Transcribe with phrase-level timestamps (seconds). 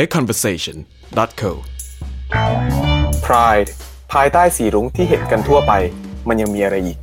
[0.00, 0.76] a conversation
[1.40, 1.52] co
[3.26, 3.70] Pride
[4.12, 5.72] ภายใต้สีรุ้งที่เห็นกันทั่วไป
[6.28, 6.98] มันยังมีอะไรอีก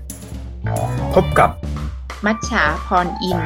[1.14, 1.50] พบกับ
[2.26, 3.40] มัจฉาพรอินทร์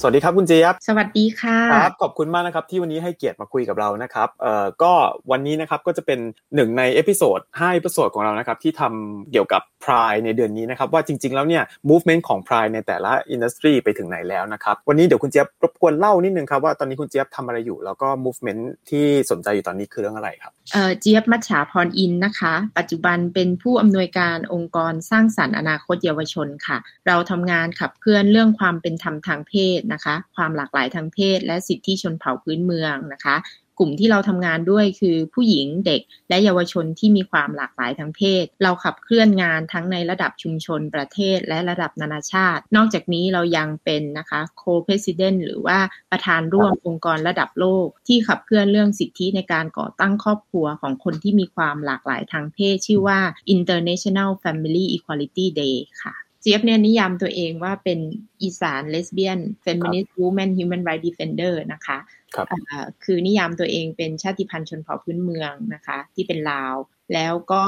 [0.00, 4.92] สวัสดีครับคุณเจี๊ยบ สวัสดีค่ะครับขอบคุณมากนะครับที่วันนี้ให้เกียรติมาคุยกับเรานะครับเอ่อก็
[5.30, 6.18] วันนี้นะครับก็จะเป็น
[6.54, 18.62] หนึ่งใน episode 5 episode ของเรานะครับที่ทำเกี่ยวกับ Pride ในเดือนนี้นะครับว่าจริง ๆแล้วเนี่ย movement ของ Pride ในแต่ละ industry ไปถึงไหนแล้วนะครับวันนี้เดี๋ยวคุณเจี๊ยบรบกวนเล่านิดนึงครับว่าตอนนี้คุณเจี๊ยบทำอะไรอยู่ แล้วก็ movement
[18.90, 33.36] ที่สนใจอยู่ตอนนี้คือเรื่องอะไรครับเอ่อเจี๊ยบมัชชาพรอินนะคะ ปัจจุบันเป็นผู้อำนวยการองค์กรสร้างสรรค์อนาคตเยาวชนค่ะ เราทำงานขับเคลื่อนเรื่องความเป็นธรรมทางเพศนะคะ ความหลากหลายทางเพศ และสิทธิชนเผ่าพื้นเมืองนะคะ
[33.80, 45.78] กลุ่มที่เราทำงานด้วยคือผู้หญิงเด็กและเยาวชนที่มีความหลากหลายทางเพศ เราขับเคลื่อนงานทั้งในระดับชุมชนประเทศและระดับนานาชาติ นอกจากนี้เรายังเป็นนะคะ co-president หรือว่า
[46.10, 53.20] ประธานร่วมองค์กรระดับโลก ที่ขับเคลื่อนเรื่องสิทธิในการก่อตั้งครอบครัวของคนที่มีความหลากหลายทางเพศ ชื่อว่า
[53.54, 56.14] International Family Equality Day ค่ะ
[56.48, 57.98] จี๊ยบเนี่ยนิยามตัวเองว่าเป็น
[58.42, 61.98] อีสานเลสเบี้ยน feminist woman human right defender นะคะ
[62.34, 66.74] ครับอ่าคือนิยามตัวเองเป็นชาติพันธุ์ชนเผ่าพื้นเมืองนะคะ ที่เป็นลาว
[67.14, 67.64] แล้วก็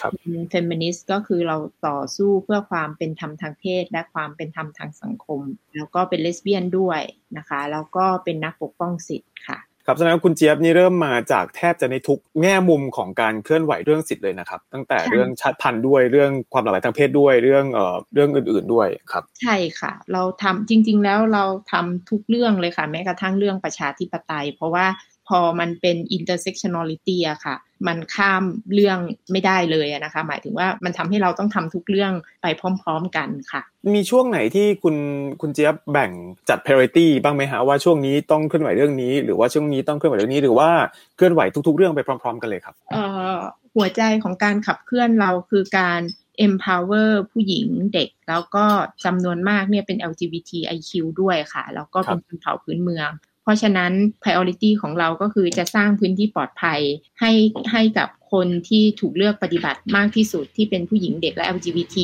[0.00, 0.12] ครับ
[0.50, 5.40] เฟมินิสต์ก็คือเราต่อสู้เพื่อความเป็นธรรมทางเพศ และความเป็นธรรมทางสังคม
[5.74, 7.00] แล้วก็เป็นเลสเบี้ยนด้วย
[7.36, 24.86] นะคะ แล้วก็เป็นนักปกป้องสิทธิ์ค่ะ ครับแสดงว่าคุณเจี๊ยบนี่เริ่มมาจากแทบจะในทุกแง่มุมของการเคลื่อนไหวเรื่องสิทธิ์เลยนะครับ ตั้งแต่ใช่เรื่องชาติพันธุ์ด้วยเรื่องความหลากหลายทางเพศด้วยเรื่องเอ่อเรื่องอื่น ๆด้วยครับ ใช่ค่ะ เราทำจริง ๆ แล้วเราทำทุกเรื่องเลยค่ะ แม้กระทั่งเรื่องประชาธิปไตย เพราะว่า
[25.28, 28.42] พอมันเป็น intersectionality อะค่ะ มันข้าม
[28.74, 28.98] เรื่อง
[29.32, 33.62] ไม่ได้เลยอะนะคะ หมายถึงว่ามันทำให้เราต้องทำทุกเรื่องไปพร้อม ๆ กันค่ะ
[33.94, 34.96] มีช่วงไหนที่คุณ
[35.40, 36.10] คุณเจี๊ยบแบ่ง
[36.48, 40.68] จัด priority บ้างไหมฮะว่าช่วงนี้ต้องเคลื่อนไหวเรื่องนี้ หรือว่าช่วงนี้ต้องเคลื่อนไหวเรื่องนี้หรือว่า
[41.16, 43.38] เคลื่อนไหวทุก ๆ เรื่องไปพร้อม ๆ กันเลยครับเอ่อ
[43.76, 46.00] หัวใจของการขับเคลื่อนเราคือการ
[46.46, 48.64] empower ผู้หญิงเด็ก แล้วก็
[49.04, 50.90] จำนวนมากเนี่ยเป็น LGBTIQ
[51.20, 53.10] ด้วยค่ะ แล้วก็เป็นชนเผ่าพื้นเมือง
[53.44, 56.80] เพราะฉะนั้น priority ของเราก็คือจะสร้างพื้นที่ปลอดภัย
[57.20, 57.32] ให้
[57.72, 61.96] ให้กับคนที่ถูกเลือกปฏิบัติมากที่สุดที่เป็นผู้หญิงเด็กและ LGBT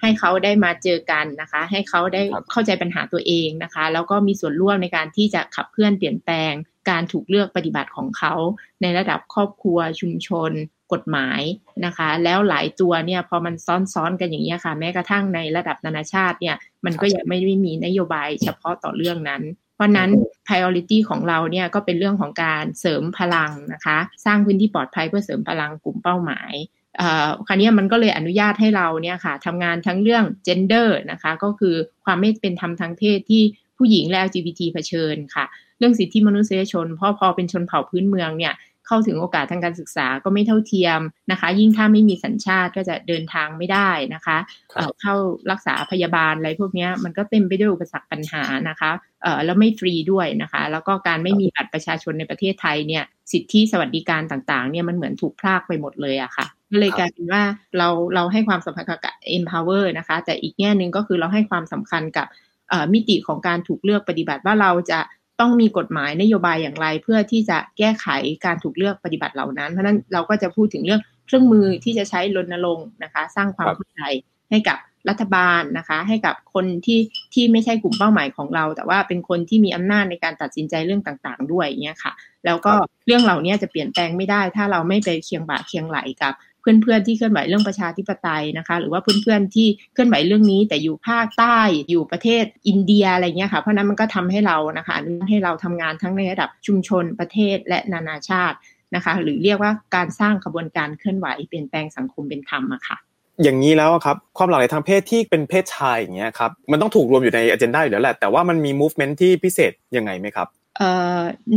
[0.00, 6.52] ให้เขาได้มาเจอกันนะคะ ให้เขาได้ครับเข้าใจปัญหาตัวเองนะคะ แล้วก็มีส่วนร่วมในการที่จะขับเคลื่อนเปลี่ยนแปลง
[6.90, 8.34] การถูกเลือกปฏิบัติของเขา
[8.82, 10.50] ในระดับครอบครัวชุมชน
[10.92, 11.40] กฎหมาย
[11.86, 20.10] นะคะ แล้วหลายตัวเนี่ยพอมันซ้อนๆกันอย่างนี้ยค่ะ แม้กระทั่งในระดับนานาชาติเนี่ยมันก็ยังไม่ได้มีนโยบายเฉพาะต่อเรื่องนั้นเพ ราะนั้น
[20.46, 26.52] priority ของเราเนี่ยก็เป็นเรื่องของการเสริมพลังนะคะ สร้างพื้นที่ปลอดภัยเพื่อเสริมพลังกลุ่มเป้าหมาย
[26.98, 33.42] เอ่อคราวนี้มันก็เลยอนุญาตให้เราเนี่ยค่ะทำงานทั้งเรื่อง gender นะคะ ก็คือความไม่เป็นธรรมทางเพศที่
[33.78, 35.44] ผู้หญิงและ LGBT เผชิญค่ะ
[35.78, 38.54] เรื่องสิทธิมนุษยชนเพราะพอเป็นชนเผ่าพื้นเมืองเนี่ย
[38.86, 41.00] เข้าถึงโอกาสทางการศึกษาก็ไม่เท่าเทียม
[41.30, 44.38] นะคะ ยิ่งถ้าไม่มีสัญชาติก็จะเดินทางไม่ได้นะคะ
[44.72, 45.14] ครับเอ่อเข้า
[45.50, 48.90] รักษาพยาบาลอะไรพวกเนี้ยมันก็เต็มไปด้วยอุปสรรคปัญหานะคะ
[49.22, 57.42] เอ่อแล้วไม่ฟรีด้วยนะคะ แล้วก็การไม่มีบัตรประชาชนในประเทศไทยเนี่ยสิทธิสวัสดิการต่างๆเนี่ยมันเหมือนถูกพรากไปหมดเลยอะค่ะก็เลยครับกลายเป็นว่า
[57.78, 62.26] เราเราให้ความสำคัญกับ empower นะคะ แต่อีกแง่หนึ่งก็คือเราให้ความสำคัญกับ
[62.68, 65.00] เอ่อมิติของการถูกเลือกปฏิบัติว่าเราจะ
[65.40, 68.06] ต้องมีกฎหมายนโยบายอย่างไร เพื่อที่จะแก้ไข
[68.44, 74.02] การถูกเลือกปฏิบัติเหล่านั้น เพราะนั้นเราก็จะพูดถึงเรื่องเครื่องมือที่จะใช้รณรงค์นะคะ สร้างความเข้าใจ
[74.50, 74.78] ให้กับ
[75.08, 77.00] รัฐบาลนะคะ ให้กับคนที่
[77.34, 82.12] ที่ไม่ใช่กลุ่มเป้าหมายของเรา แต่ว่าเป็นคนที่มีอำนาจในการตัดสินใจเรื่องต่าง ๆ ด้วยเงี้ยค่ะ
[82.44, 82.72] แล้วก็
[83.06, 86.32] เรื่องเหล่านี้จะเปลี่ยนแปลงไม่ได้ ถ้าเราไม่ไปเคียงบ่าเคียงไหลกับ
[86.62, 91.58] เพื่อนๆที่เคลื่อนไหวเรื่องประชาธิปไตยนะคะ หรือว่าเพื่อนๆที่เคลื่อนไหวเรื่องนี้ แต่อยู่ภาคใต้
[91.90, 98.56] อยู่ประเทศอินเดียอะไรเงี้ยค่ะเพราะนั้นมันก็ทำให้เรานะคะนุญาตให้เราทำงานทั้งในระดับชุมชนประเทศและนานาชาติ
[98.94, 102.98] นะคะหรือเรียกว่าการสร้างกระบวนการเคลื่อนไหวเปลี่ยนแปลงสังคมเป็นธรรมอะค่ะ
[103.42, 110.48] อย่างนี้แล้วครับความหลากหลายทางเพศที่เป็นเพศชายอย่างเงี้ยครับมันต้องถูกรวมอยู่ในอ g e n d a อยู่แล้วแหละแต่ว่ามันมี movement ที่พิเศษยังไงไหมครับ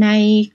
[0.03, 0.07] ใน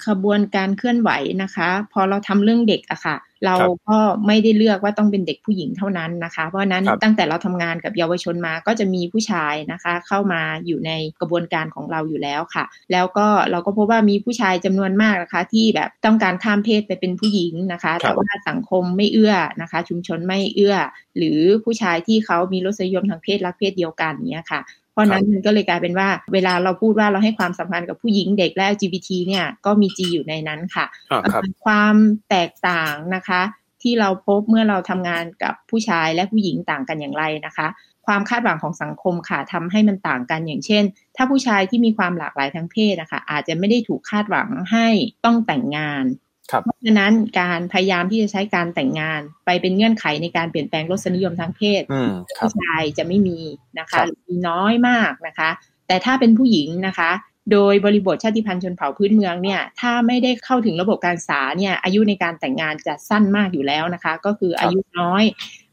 [0.06, 1.10] ขบวนการเคลื่อนไหว
[1.42, 10.90] นะคะ พอเราทำเรื่องเด็กอะค่ะ เราครับก็ไม่ได้เลือกว่าต้องเป็นเด็กผู้หญิงเท่านั้นนะคะ เพราะฉะนั้นครับตั้งแต่เราทำงานกับเยาวชนมาก็จะมีผู้ชายนะคะ เข้ามาอยู่ใน
[11.20, 20.76] กระบวนการของเราอยู่แล้วค่ะ แล้วก็เราก็พบว่ามีผู้ชายจำนวนมากนะคะ ที่แบบต้องการข้ามเพศไปเป็นผู้หญิงนะคะครับแต่ว่าสังคมไม่เอื้อนะคะ ชุมชนไม่เอื้อ
[21.16, 24.60] หรือผู้ชายที่เขามีรสนิยมทางเพศรักเพศเดียวกันเนี้ยค่ะ
[24.92, 31.96] เพราะฉะนั้นมันก็เลยกลายเป็นว่า เวลาเราพูดว่าเราให้ความสำคัญกับผู้หญิงเด็กและ LGBT เนี่ยก็มี G อยู่ในนั้นค่ะอ่าครับความ
[32.30, 33.42] แตกต่างนะคะ
[33.82, 37.66] ที่เราพบเมื่อเราทำงานกับผู้ชายและผู้หญิงต่างกันอย่างไรนะคะ
[38.06, 40.84] ความคาดหวังของสังคมค่ะทำให้มันต่างกันอย่างเช่น
[41.16, 44.88] ถ้าผู้ชายที่มีความหลากหลายทางเพศนะคะอาจจะไม่ได้ถูกคาดหวังให้
[45.24, 46.29] ต้องแต่งงานครับ
[46.62, 53.38] เพราะฉะนั้นการพยายามที่จะใช้การแต่งงาน ไปเป็นเงื่อนไขในการเปลี่ยนแปลงรสนิยมทางเพศอืมครับผู้ชายจะไม่มี
[53.78, 55.50] นะครัคะบมีน้อยมากนะคะ
[55.86, 57.10] แต่ถ้าเป็นผู้หญิงนะคะ
[57.52, 65.24] โดยบริบทชาติพันธุ์ชนเผ่าพื้นเมืองเนี่ยถ้าไม่ได้เข้าถึงระบบการศึกษาเนี่ยอายุในการแต่งงานจะสั้นมากอยู่แล้วนะคะ ก็คืออายุน้อย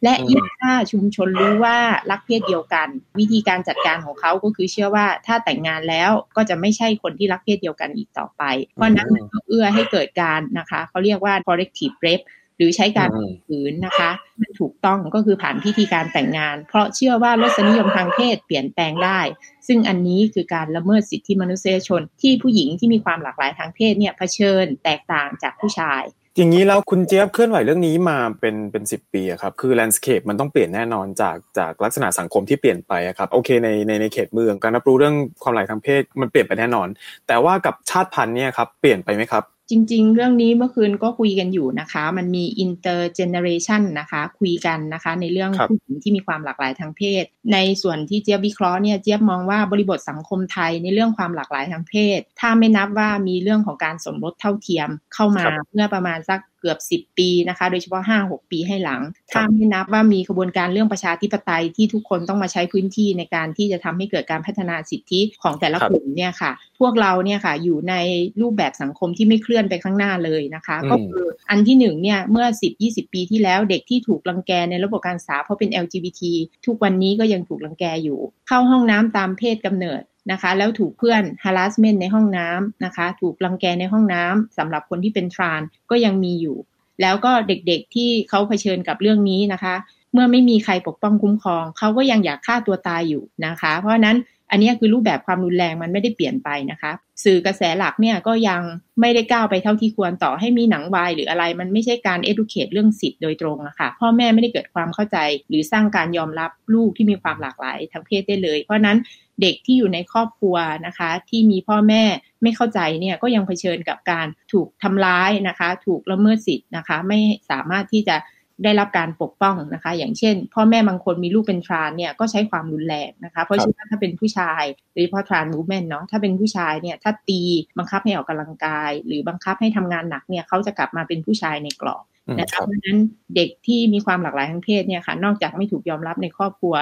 [0.03, 1.77] และอืมยิ่งถ้าชุมชนรู้ว่า
[2.11, 2.87] รักเพศเดียวกัน
[3.19, 8.43] วิธีการจัดการของเขาก็คือเชื่อว่าถ้าแต่งงานแล้วก็จะไม่ใช่คนที่รักเพศเดียวกันอีกต่อไป
[8.73, 12.25] เพราะฉะนั้นมันก็เอื้อให้เกิดการนะคะเขาเรียกว่า corrective rape
[12.57, 14.11] หรือใช้การอืมขืนนะคะ
[14.41, 19.19] มันถูกต้องก็คือผ่านพิธีการแต่งงาน เพราะเชื่อว่ารสนิยมทางเพศเปลี่ยนแปลงได้
[19.67, 26.03] ซึ่งอันนี้คือการละเมิดสิทธิมนุษยชน ที่ผู้หญิงที่มีความหลากหลายทางเพศเนี่ยเผชิญแตกต่างจากผู้ชาย
[26.37, 36.87] อย่างนี้แล้วคุณเจี๊ยบเคลื่อนไหวเรื่องนี้มาเป็นเป็นสิบปีอะครับคือ landscape มันต้องเปลี่ยนแน่นอนจากจากลักษณะสังคมที่เปลี่ยนไปอะครับโอเคในในในเขตเมืองการรับรู้เรื่องความหลากหลายทางเพศมันเปลี่ยนไปแน่นอน
[37.27, 47.23] แต่ว่ากับชาติพันธุ์เนี่ยครับเปลี่ยนไปไหมครับ จริง ๆ เรื่องนี้เมื่อคืนก็คุยกันอยู่นะคะ มันมี intergeneration นะคะ คุยกันนะคะ ในเรื่องครับผู้หญิงที่มีความหลากหลายทางเพศ
[47.53, 59.01] ในส่วนที่เจี๊ยบวิเคราะห์เนี่ยเจี๊ยบมองว่าบริบทสังคมไทยในเรื่องความหลากหลายทางเพศ ถ้าไม่นับว่ามีเรื่องของการสมรสเท่าเทียมเข้ามาครับเมื่อประมาณสักเกือบ 10 ปีนะคะ โดยเฉพาะ 5-6 ปีให้หลัง
[59.33, 67.95] ครับถ้าไม่นับว่ามีกระบวนการเรื่องประชาธิปไตยที่ทุกคนต้องมาใช้พื้นที่ในการที่จะทำให้เกิดการพัฒนาสิทธิของแต่ละครับกลุ่มเนี่ยค่ะ พวกเราเนี่ยค่ะอยู่ใน
[68.41, 72.45] รูปแบบสังคมที่ไม่เคลื่อนไปข้างหน้าเลยนะคะอืมก็คืออันที่หนึ่งเนี่ยเมื่อ
[72.81, 76.21] 10-20 ปีที่แล้วเด็กที่ถูกรังแกในระบบการศึกษาเพราะเป็น LGBT
[76.65, 80.01] ทุกวันนี้ก็ยังถูกรังแกอยู่ เข้าห้องน้ำตามเพศกำเนิด
[80.31, 86.57] นะคะ แล้วถูกเพื่อน harassment ในห้องน้ำนะคะ ถูกรังแกในห้องน้ำสำหรับคนที่เป็นทรานก็ยังมีอยู่
[87.01, 89.75] แล้วก็เด็กๆที่เขาเผชิญกับเรื่องนี้นะคะ
[90.13, 94.17] เมื่อไม่มีใครปกป้องคุ้มครอง เขาก็ยังอยากฆ่าตัวตายอยู่นะคะ เพราะฉะนั้น
[94.51, 96.91] อันนี้คือรูปแบบความรุนแรงมันไม่ได้เปลี่ยนไปนะคะ
[97.23, 98.61] สื่อกระแสหลักเนี่ยก็ยัง
[99.01, 105.17] ไม่ได้ก้าวไปเท่าที่ควรต่อให้มีหนังวายหรืออะไร มันไม่ใช่การ educate เรื่องสิทธิ์โดยตรงอะค่ะพ่อแม่ไม่ได้เกิดความเข้าใจ
[105.49, 108.97] หรือสร้างการยอมรับลูกที่มีความหลากหลายทางเพศได้เลย เพราะฉะนั้น
[109.41, 110.55] เด็กที่อยู่ในครอบครัว
[110.85, 112.03] นะคะ ที่มีพ่อแม่
[112.43, 117.19] ไม่เข้าใจเนี่ยก็ยังเผชิญกับการถูกทำร้ายนะคะ ถูกละเมิดสิทธิ์นะคะ ไม่
[117.49, 118.15] สามารถที่จะ
[118.63, 124.63] ได้รับการปกป้องนะคะ อย่างเช่น พ่อแม่บางคนมีลูกเป็นทรานเนี่ยก็ใช้ความรุนแรงนะคะ เพราะฉะนั้นถ้าเป็นผู้ชาย
[124.93, 127.41] โดยเฉพาะทรานมูเมนเนาะถ้าเป็นผู้ชายเนี่ยถ้าตี
[127.77, 132.99] บังคับให้ออกกำลังกาย หรือบังคับให้ทำงานหนักเนี่ยเขาจะกลับมาเป็นผู้ชายในกรอบอืมนะครัคะบเพราะฉะนั้น
[133.35, 136.75] เด็กที่มีความหลากหลายทางเพศเนี่ยค่ะ นอกจากไม่ถูกยอมรับในครอบครัว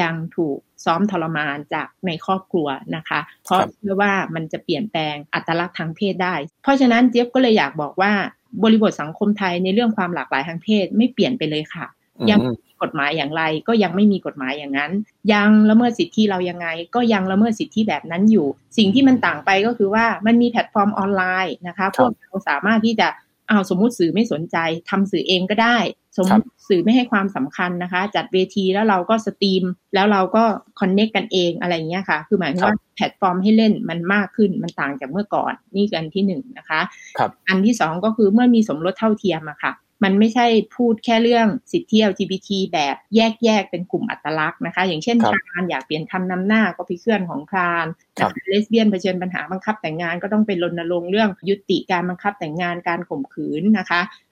[0.00, 8.12] ยังถูกซ้อมทรมานจากในครอบครัวนะคะ เพราะครับเชื่อว่ามันจะเปลี่ยนแปลงอัตลักษณ์ทางเพศได้ เพราะฉะนั้นเจี๊ยบก็เลยอยากบอกว่า
[8.62, 11.86] บริบทสังคมไทยในเรื่องความหลากหลายทางเพศไม่เปลี่ยนไปเลยค่ะ
[12.30, 14.92] ยังอืมมีกฎหมายอย่างไรก็ยังไม่มีกฎหมายอย่างนั้น
[15.32, 18.46] ยังละเมิดสิทธิเรายังไง ก็ยังละเมิดสิทธิแบบนั้นอยู่
[18.78, 23.08] สิ่งที่มันต่างไปก็คือว่ามันมีแพลตฟอร์มออนไลน์นะคะพวกเราสามารถที่จะ
[23.48, 24.56] เอาสมมุติสื่อไม่สนใจ
[24.90, 25.78] ทำสื่อเองก็ได้
[26.18, 30.44] สมมติสื่อไม่ให้ความสำคัญนะคะ จัดเวทีแล้วเราก็ stream แล้วเราก็
[30.80, 36.80] connect กันเองอะไรอย่างเงี้ยค่ะ คือหมายถึงว่าแพลตฟอร์มให้เล่นมันมากขึ้นมันต่างจากเมื่อก่อนนี่คืออันที่หนึ่งนะคะ
[37.18, 39.72] ครับอันที่สองก็คือเมื่อมีสมรสเท่าเทียมอะค่ะ
[40.04, 47.86] มันไม่ใช่พูดแค่เรื่องสิทธิ LGBT แบบแยกแยกๆเป็นกลุ่มอัตลักษณ์นะคะ อย่างเช่นครับ trans อยากเปลี่ยนคำนำหน้าก็ไปเคลื่อนของ trans
[48.18, 54.27] ครับนะคะเลสเบี้ยนเผชิญปัญหาบังคับแต่งงานก็ต้องเป็นรณรงค์เรื่องยุติการบังคับแต่งงานการข่มขืนนะคะเอ่อครับ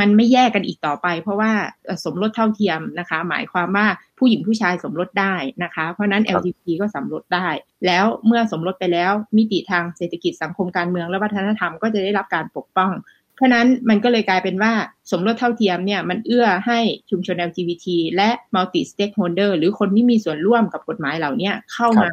[0.00, 1.52] มันไม่แยกกันอีกต่อไป เพราะว่า
[1.84, 3.86] เอ่อสมรสเท่าเทียมนะคะ หมายความว่า
[4.18, 7.48] ผู้หญิงผู้ชายสมรสได้นะคะ เพราะฉะนั้นครับ LGBT ก็สมรสได้
[7.86, 12.92] แล้วเมื่อสมรสไปแล้วมิติทางเศรษฐกิจสังคมการเมืองและวัฒนธรรมก็จะได้รับการปกป้อง
[13.36, 14.72] เพราะฉะนั้นมันก็เลยกลายเป็นว่า
[15.10, 16.78] สมรสเท่าเทียมเนี่ยมันเอื้อให้
[17.10, 22.08] ชุมชน LGBT และ multi stakeholder หรือคนที่มีส่วนร่วมกับกฎหมายเหล่าเนี้ยเข้ามา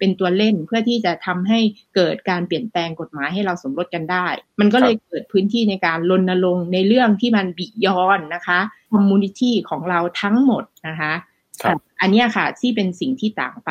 [0.00, 1.58] เป็นตัวเล่นเพื่อที่จะทำให้
[1.94, 4.26] เกิดการเปลี่ยนแปลงกฎหมายให้เราสมรสกันได้
[4.60, 8.60] มันก็เลยเกิดพื้นที่ในการรณรงค์ในเรื่องที่มัน beyond นะคะ
[8.92, 11.12] community ของเราทั้งหมดนะคะ
[11.62, 13.70] ครับอันเนี้ยค่ะที่เป็นสิ่งที่ต่างไป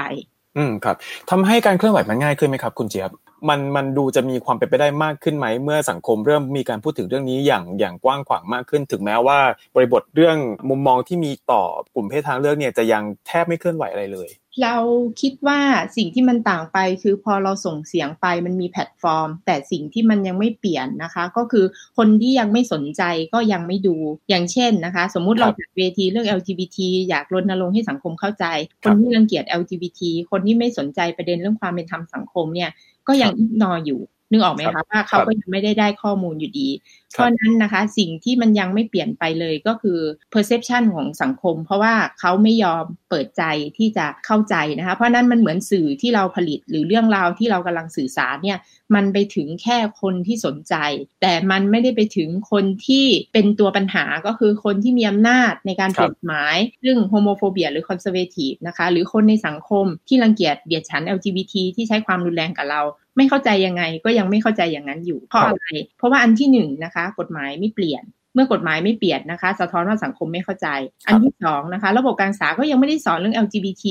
[0.58, 0.96] อืมครับ
[1.30, 3.12] ทำให้การเคลื่อนไหวมันง่ายขึ้นไหมครับ คุณเจี๊ยบ
[3.50, 9.40] มันมันดูจะมีความเป็นไปได้มากขึ้นไหม เมื่อสังคมเริ่มมีการพูดถึงเรื่องนี้อย่างอย่างกว้างขวางมากขึ้น ถึงแม้ว่า
[9.76, 10.38] บริบทเรื่อง
[10.70, 11.64] มุมมองที่มีต่อ
[11.96, 14.30] กลุ่มเพศทางเลือกเนี่ยจะยังแทบไม่เคลื่อนไหวอะไรเลย
[14.64, 14.76] เรา
[15.22, 15.60] คิดว่า
[15.98, 21.66] สิ่งที่มันต่างไปคือพอเราส่งเสียงไปมันมีแพลตฟอร์ม แต่สิ่งที่มันยังไม่เปลี่ยนนะคะ ก็คือ
[21.98, 23.96] คนที่ยังไม่สนใจก็ยังไม่ดู
[24.30, 26.78] อย่างเช่นนะคะ สมมุติครัเราจัดเวทีเรื่อง LGBT
[27.10, 28.46] อยากรณรงค์ให้สังคมเข้าใจ
[28.84, 30.02] ครับนที่รังเกียจ LGBT
[30.32, 32.70] คนที่ไม่สนใจประเด็นเรื่องความเป็นธรรมสังคมเนี่ย
[33.08, 34.02] ก็ยัง ignore อยู่
[34.32, 36.70] นึกออกไหมครัคะบว่าเขาก็ยังไม่ได้ได้ข้อมูลอยู่ดี
[37.14, 40.00] เพราะฉะนั้นนะคะสิ่งที่มันยังไม่เปลี่ยนไปเลยก็คือ
[40.34, 43.44] perception ของสังคม เพราะว่าเขาไม่ยอมเปิดใจ
[43.78, 48.58] ที่จะเข้าใจนะคะ เพราะฉะนั้นมันเหมือนสื่อที่เราผลิตหรือเรื่องราวที่เรากำลังสื่อสารเนี่ย
[48.96, 50.76] มันไปถึงแค่คนที่สนใจ
[51.22, 62.82] แต่มันไม่ได้ไปถึงคนที่เป็นตัวปัญหาก็คือคนที่มีอำนาจในการครับลี่ยนกฎหมายเรื่อง homophobia หรือ conservative นะคะ หรือคนในสังคมที่รังเกียจเดียดฉันท์ LGBT ที่ใช้ความรุนแรงกับเรา
[63.20, 70.68] ไม่เข้าใจยังไงก็ยังไม่เข้าใจอย่างนั้นอยู่เพราะครับอะไร เพราะว่าอันที่หนึ่งนะคะ กฎหมายไม่เปลี่ยน เมื่อกฎหมายไม่เปลี่ยนนะคะ สะท้อนว่าสังคมไม่เข้าใจ
[71.08, 73.86] อันที่สองนะคะ ระบบการศึกษาก็ยังไม่ได้สอนเรื่อง LGBT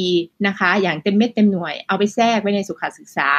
[0.47, 3.31] นะคะ อย่างเต็มเม็ดเต็มหน่วยเอาไปแทรกไว้ในสุขศึกษา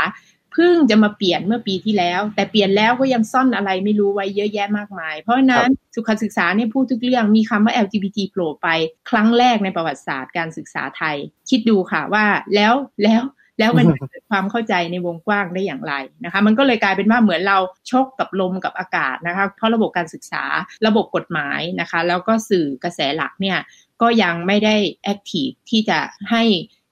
[0.54, 8.68] เพิ่งจะมาเปลี่ยนเมื่อปีที่แล้ว แต่เปลี่ยนแล้วก็ยังซ่อนอะไรไม่รู้ไว้เยอะแยะมากมาย เพราะฉะนั้นสุขศึกษาเนี่ยพูดทุกเรื่องมีคำว่า LGBT โผล่ไป
[9.10, 11.16] ครั้งแรกในประวัติศาสตร์การศึกษาไทย
[11.50, 13.22] คิดดูค่ะว่าแล้วแล้ว
[13.60, 15.94] แล้วมันเกิดความเข้าใจในวงกว้างได้อย่างไร
[16.26, 17.58] นะคะ มันก็เลยกลายเป็นว่าเหมือนเรา
[17.92, 20.44] ชกกับลมกับอากาศนะคะ เพราะระบบการศึกษา
[20.88, 23.60] ระบบกฎหมายนะคะ แล้วก็สื่อกระแสหลักเนี่ย
[24.02, 26.00] ก็ยังไม่ได้แอคทีฟที่จะ
[26.32, 26.44] ให้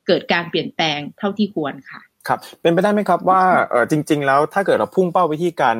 [0.07, 3.41] เกิดการเปลี่ยนแปลงเท่าที่ควรค่ะ ครับเป็นไปได้ไหมครับว่า
[3.91, 5.75] จริง ๆ แล้วถ้าเกิดเราพุ่งเป้าวิธีการ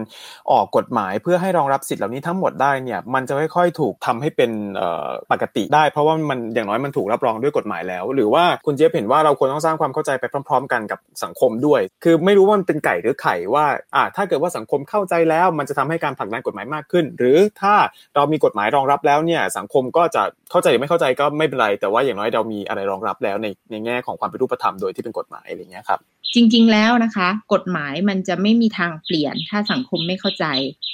[0.51, 4.51] ออกกฎหมาย เพื่อให้รองรับสิทธิ์เหล่านี้ทั้งหมดได้เนี่ยมันจะค่อยๆถูกทำให้เป็น
[5.31, 17.75] ปกติได้ เพราะว่ามันอย่างน้อยมันถูกรับรองด้วยกฎหมายแล้ว หรือว่าคุณเจี๊ยบเห็นว่าเราควรต้องสร้างความเข้าใจไปพร้อม ๆ กันกับสังคมด้วย คือไม่รู้ว่ามันเป็นไก่หรือไข่ว่าอ่าถ้าเกิดว่าสังคมเข้าใจแล้ว มันจะทำให้การผลักดันกฎหมายมากขึ้น หรือถ้า
[18.15, 25.99] เรามีกฎหมายรองรับแล้วเนี่ยสังคมก็จะเข้าใจหรือไม่เข้าใจก็ไม่เป็นไร แต่ว่าอย่างน้อยเรามีอะไรรองรับแล้วในในแง่ของความเป็นรูปธรรมโดยที่เป็นกฎหมายอะไรเงี้ยครับ
[26.35, 30.45] จริงๆแล้วนะคะ กฎหมายมันจะไม่มีทางเปลี่ยนถ้าสังคมไม่เข้าใจ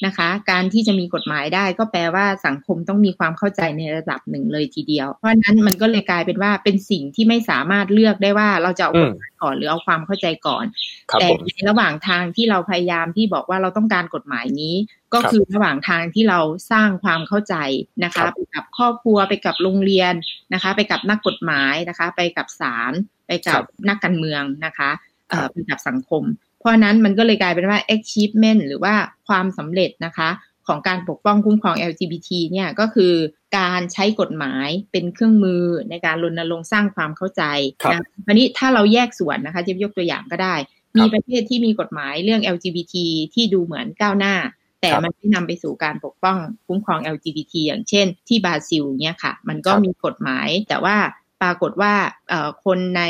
[0.06, 10.66] นะคะ การที่จะมีกฎหมายได้ก็แปลว่าสังคมต้องมีความเข้าใจในระดับหนึ่งเลยทีเดียว เพราะฉะนั้นมันก็เลยกลายเป็นว่าเป็นสิ่งที่ไม่สามารถเลือกได้ว่าเราจะเอากฎหมายก่อนหรือเอาความเข้าใจก่อน
[11.12, 14.76] ครับแต่ผมในระหว่างทางที่เราพยายามที่บอกว่าเราต้องการกฎหมายนี้
[15.14, 16.40] ก็ครับคือระหว่างทางที่เรา
[16.72, 17.56] สร้างความเข้าใจ
[18.04, 20.14] นะครัคะบไปกับครอบครัวไปกับโรงเรียน
[20.54, 24.90] นะคะ ไปกับนักกฎหมายนะคะ ไปกับศาลไป กับนักการเมืองนะคะ
[25.30, 26.24] เอ่อไปกับสังคม
[26.60, 28.94] เพราะฉะนั้นมันก็เลยกลายเป็นว่า achievement หรือว่า
[29.28, 30.30] ความสำเร็จนะคะ
[30.68, 33.14] ของการปกป้องคุ้มครอง LGBT เนี่ยก็คือ
[33.58, 37.44] การใช้กฎหมายเป็นเครื่องมือในการรณรงค์สร้างความเข้าใจ
[37.84, 40.56] ครับนะอันนี้ถ้าเราแยกส่วนนะคะจะยกตัวอย่างก็ได้
[40.98, 42.96] มีประเทศที่มีกฎหมายเรื่อง LGBT
[43.34, 44.36] ที่ดูเหมือนก้าวหน้า
[44.82, 46.38] แต่ครับมันไม่นำไปสู่การปกป้อง
[46.68, 50.96] คุ้มครอง LGBT อย่างเช่น ที่บราซิลเนี่ยค่ะ มันก็ครับมีกฎหมายแต่ว่า
[51.42, 51.94] ปรากฏว่า
[52.30, 53.04] เอ่อคนใน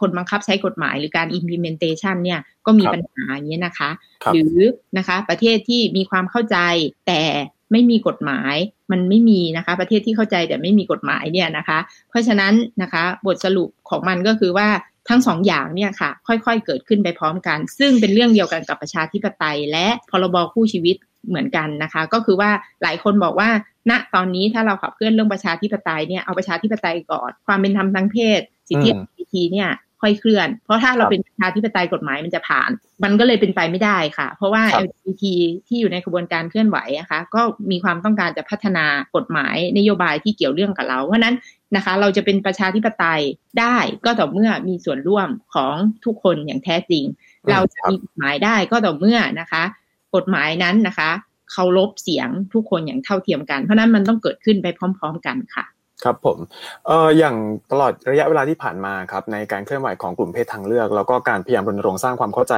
[0.00, 3.90] คนบังคับใช้กฎหมายหรือการ implementation เนี่ยก็มีครับปัญหาอย่างนี้ยนะคะ
[4.24, 4.58] ครับหรือ
[4.98, 6.58] นะคะประเทศที่มีความเข้าใจ
[7.06, 7.22] แต่
[7.72, 8.54] ไม่มีกฎหมาย
[8.90, 11.78] มันไม่มีนะคะ ประเทศที่เข้าใจแต่ไม่มีกฎหมายเนี่ยนะคะ
[12.10, 14.68] เพราะฉะนั้นนะคะบทสรุปของมันก็คือว่า
[15.08, 20.96] ทั้งสองอย่างเนี่ยค่ะ ค่อยๆ เกิดขึ้นไปพร้อมกัน ซึ่งเป็นเรื่องเดียวกันกับประชาธิปไตย และพรบคู่ชีวิต
[21.28, 22.50] เหมือนกันนะคะ ก็คือว่า
[22.82, 23.50] หลายคนบอกว่า
[23.90, 29.70] ณตอนนี้ถ้าเราขับเคลื่อนเรื่องประชาธิปไตยเนี่ยเอาประชาธิปไตยก่อน ความเป็นธรรมทางเพศ สิทธิอืม LGBT เนี่ย
[30.00, 32.70] ค่อยเคลื่อน เพราะถ้าเราครับเป็นประชาธิปไตยกฎหมายมันจะผ่าน
[33.04, 35.24] มันก็เลยเป็นไปไม่ได้ค่ะ เพราะว่าครับ LGBT
[35.66, 38.84] ที่อยู่ในกระบวนการเคลื่อนไหวนะคะก็มีความต้องการจะพัฒนา
[39.16, 41.36] กฎหมายนโยบายที่เกี่ยวเรื่องกับเรา เพราะฉะนั้น
[41.76, 43.22] นะคะ เราจะเป็นประชาธิปไตย
[43.60, 47.04] ได้ก็ต่อเมื่อมีส่วนร่วมของทุกคนอย่างแท้จริง
[47.44, 49.62] อืมเราจะมีกฎหมายได้ก็ต่อเมื่อนะคะ
[50.14, 51.10] กฎหมายนั้นนะคะ
[51.52, 55.66] เคารพเสียงทุกคนอย่างเท่าเทียมกัน เพราะนั้นมันต้องเกิดขึ้นไปพร้อม ๆ กันค่ะ
[56.04, 56.38] ครับผม
[56.86, 57.36] เอ่ออย่าง
[57.70, 62.54] ตลอดระยะเวลาที่ผ่านมาครับในการเคลื่อนไหวของกลุ่มเพศทางเลือก แล้วก็การพยายามรณรงค์สร้างความเข้าใจ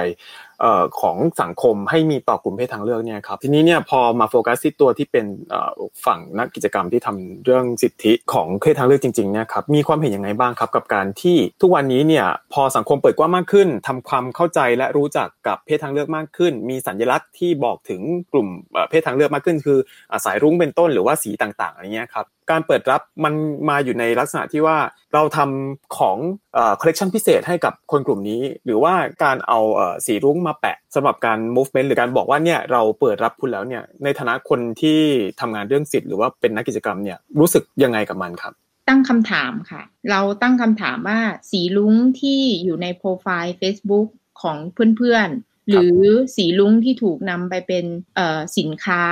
[1.01, 5.27] ของสังคมให้มีต่อกลุ่มเพศทางเลือกเนี่ยครับทีนี้เนี่ยพอมาโฟกัสที่ตัวที่เป็น
[6.07, 18.01] ฝั่งนักกิจกรรมที่ทำเรื่องสิทธิของเพศทางเลือกจริงๆเนี่ยครับมีความเห็นยังไงบ้างครับกับการที่ทุกวันนี้เนี่ยพอสังคมเปิดกว้างมากขึ้นทำความเข้าใจและรู้จักกับเพศทางเลือกมากขึ้น มีสัญลักษณ์ที่บอกถึง
[18.33, 18.49] กลุ่ม
[18.91, 19.79] เพศทางเลือกมากขึ้น คือ
[20.13, 23.35] อสายรุ้งเป็นต้นหรือว่าสีต่างๆอะไรเงี้ยครับ การเปิดรับมัน
[23.69, 24.79] มาอยู่ในลักษณะที่ว่า
[25.15, 26.17] เราทำของ
[26.81, 28.95] คอลเลกชันพิเศษให้กับคนกลุ่มนี้ หรือว่า
[29.25, 35.01] การเอาเอ่อสีรุ้งมาแปะสำหรับการ movement หรือการบอกว่าเนี่ยเราเปิดรับคุณแล้วเนี่ยในฐานะคนที่
[35.41, 38.53] ทำงานเรื่องสิทธิ์หรือว่าเป็นนักกิจกรรมเนี่ยรู้สึกยังไงกับมันครับ
[38.89, 41.21] ตั้งคำถามค่ะ เราตั้งคำถามว่า
[41.51, 44.09] สีลุ้งที่อยู่ในโปรไฟล์ Facebook
[44.43, 44.57] ของ
[44.97, 45.99] เพื่อนๆ หรือ
[46.37, 47.85] สีลุ้งที่ถูกนำไปเป็น
[48.17, 49.03] เอ่อสินค้า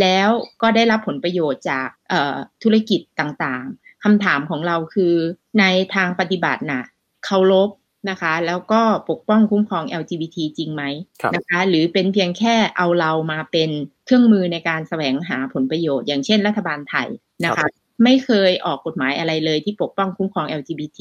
[0.00, 0.28] แล้ว
[0.62, 5.14] ก็ได้รับผลประโยชน์จากเอ่อธุรกิจต่างๆคำถามของเราคือ
[5.60, 6.84] ในทางปฏิบัติน่ะ
[7.24, 7.70] เคารพ
[8.10, 10.82] นะคะ แล้วก็ปกป้องคุ้มครอง LGBT จริงไหม
[11.22, 13.70] ครับนะคะ หรือเป็นเพียงแค่เอาเรามาเป็น
[14.04, 17.08] เครื่องมือในการแสวงหาผลประโยชน์ อย่างเช่นรัฐบาลไทย
[17.44, 17.70] นะครัคะบ
[18.04, 21.00] ไม่เคยออกกฎหมายอะไรเลยที่ปกป้องคุ้มครอง LGBT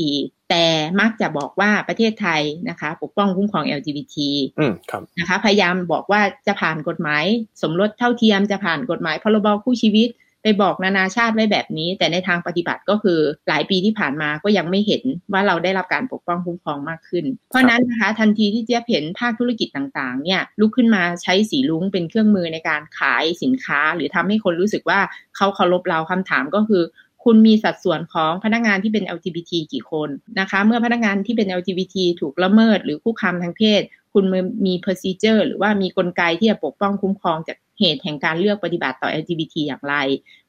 [0.49, 0.65] แต่
[0.99, 4.15] มักจะบอกว่าประเทศไทยนะคะ ปกป้องคุ้มครอง LGBT
[4.59, 7.23] อืมครับนะคะ พยายามบอกว่าจะผ่านกฎหมาย
[7.61, 10.09] สมรสเท่าเทียมจะผ่านกฎหมายพรบคู่ชีวิต
[10.45, 24.99] ไปบอกนานาชาติไว้แบบนี้ แต่ในทางปฏิบัติก็คือหลายปีที่ผ่านมาก็ยังไม่เห็นว่าเราได้รับการปกป้องคุ้มครองมากขึ้น เพราะนั้นนะคะทันทีที่เจี๊ยบเห็นภาคธุรกิจต่างๆเนี่ยลุกขึ้นมาใช้สีลุ้งเป็นเครื่องมือในการขายสินค้า หรือทำให้คนรู้สึกว่า
[25.35, 26.83] เขาเคารพเราคำถามก็คือ
[27.23, 30.09] คุณมีสัดส่วนของพนักงานที่เป็น LGBT กี่คน
[30.39, 33.81] นะคะ เมื่อพนักงานที่เป็น LGBT ถูกละเมิดหรือคุกคามทางเพศ
[34.13, 34.23] คุณ
[34.65, 39.95] มี procedure หรือว่ามีกลไกที่จะปกป้องคุ้มครองจาก เหตุแห่งการเลือกปฏิบัติต่อ LGBT อย่างไร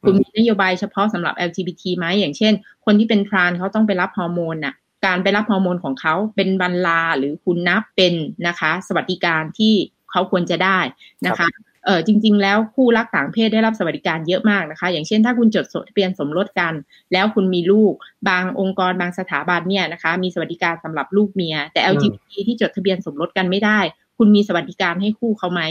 [0.03, 2.53] คุณมีนโยบายเฉพาะสำหรับ LGBT ไหมอย่างเช่น
[2.85, 8.13] คนที่เป็นทรานเขาต้องไปรับฮอร์โมนน่ะการไปรับฮอร์โมนของเขาเป็นบรรลาหรือคุณนับเป็น
[8.47, 9.73] นะคะ สวัสดิการที่
[10.11, 10.79] เขาควรจะได้
[11.27, 11.49] นะคะ
[11.85, 16.73] เออจริง ๆ แล้วคู่รักต่างเพศได้รับสวัสดิการเยอะมากนะคะ อย่างเช่น ถ้าคุณจดทะเบียนสมรสกัน
[17.13, 17.93] แล้วคุณมีลูก
[18.29, 23.79] บางองค์กรบางสถาบันเนี่ยนะคะ มีสวัสดิการสำหรับลูกเมีย แต่ LGBT ที่จดทะเบียนสมรสกันไม่ได้
[24.17, 25.61] คุณมีสวัสดิการให้คู่เขาไหม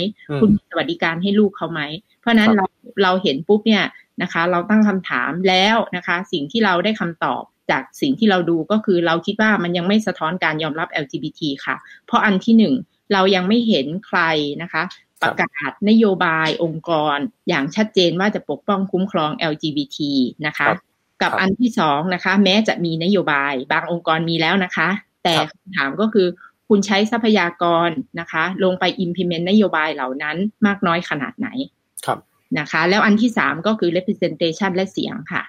[0.40, 1.80] คุณมีสวัสดิการให้ลูกเขาไหม
[2.20, 2.66] เพราะนั้นเรา
[3.02, 3.84] เราเห็นปุ๊บเนี่ย
[4.22, 11.76] นะคะ เราตั้งคำถามแล้วนะคะ สิ่งที่เราได้คำตอบจากสิ่งที่เราดูก็คือเราคิดว่ามันยังไม่สะท้อนการยอมรับ LGBT ค่ะ
[12.06, 12.74] เพราะอันที่หนึ่ง
[13.12, 14.20] เรายังไม่เห็นใคร
[14.62, 14.82] นะคะ
[15.22, 17.16] ประกาศนโยบายองค์กร
[17.48, 19.98] อย่างชัดเจนว่าจะปกป้องคุ้มครอง LGBT
[20.46, 20.68] นะคะ
[21.22, 24.88] กับอันที่สองนะคะ แม้จะมีนโยบายบางองค์กรมีแล้วนะคะ
[25.24, 26.26] แต่คำถามก็คือ
[26.68, 31.48] คุณใช้ทรัพยากรนะคะ ลงไป implement นโยบายเหล่านั้นมากน้อยขนาดไหน
[32.06, 32.18] ครับ
[32.58, 35.42] นะคะ แล้วอันที่สามก็คือ representation และเสียงค่ะ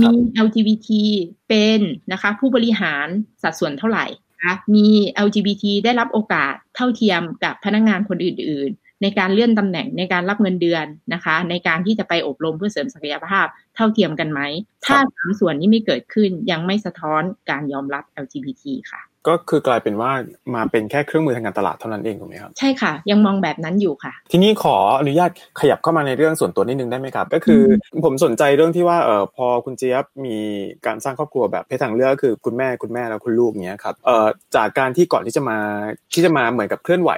[0.00, 0.10] มี
[0.46, 0.88] LGBT
[1.48, 1.80] เป็น
[2.12, 3.06] นะคะผู้บริหาร
[3.42, 4.06] สัดส่วนเท่าไหร่
[4.44, 4.86] คะมี
[5.26, 14.40] LGBT ได้รับโอกาสเท่าเทียมกับพนักงงานคนอื่น ๆ ในการเลื่อนตำแหน่งในการรับเงินเดือนนะคะ ในการที่จะไปอบรมเพื่อเสริมศักยภาพเท่าเทียมกันไหม
[14.86, 20.10] ถ้าสามส่วนนี้ไม่เกิดขึ้นยังไม่สะท้อนการยอมรับ LGBT ค่ะ ก็คือกลายเป็นว่า
[20.54, 27.62] มาเป็นแค่เครื่องมือทางการตลาดเท่านั้นเองถูกไหมครับใช่ค่ะ ยังมองแบบนั้นอยู่ค่ะ ทีนี้ขออนุญาตขยับเข้ามาในเรื่องส่วนตัวนิดนึงได้ไหมครับ ก็คือ
[28.04, 30.36] ผมสนใจเรื่องที่ว่าเออพอคุณเจี๊ยบมี
[30.86, 35.58] การสร้างครอบครัวแบบเพศทางเลือกก็คือคุณแม่คุณแม่แล้วคุณลูกเนี้ยครับเอ่อจากการที่ก่อนที่จะมา
[36.14, 37.10] ที่จะมาเหมือนกับเคลื่อนไหว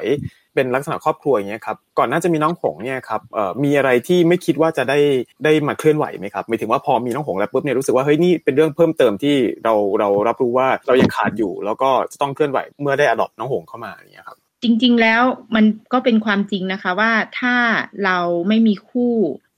[0.54, 4.98] เป็นลักษณะครอบครัวอย่างเงี้ยครับก่อนน่าจะมีน้องหงเนี่ยครับเอ่อมีอะไรที่ไม่คิดว่าจะได้
[5.44, 15.22] ได้มาเคลื่อนไหวไหมครับหมายถึงว่าพอมีน้องหงแล้วปุ๊บเนี่ยรู้สึกว่าเฮ้ยนี่เป็นเรื่องเพิ่มเติมที่เราเรารับรู้ว่าเรายังขาดอยู่ แล้วก็จะต้องเคลื่อนไหวเมื่อได้อดอปน้องหงเข้ามาอย่างเงี้ยครับจริง ๆ แล้ว
[15.54, 17.56] มันก็เป็นความจริงนะคะว่าถ้า
[18.04, 19.14] เราไม่มีคู่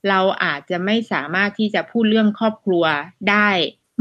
[0.09, 2.85] เราอาจจะไม่สามารถที่จะพูดเรื่องครอบครัว
[3.29, 3.49] ได้